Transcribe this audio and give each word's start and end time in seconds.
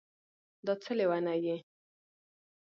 دا 0.65 0.73
څه 0.83 0.91
لېونی 0.97 1.35
یې 1.45 1.57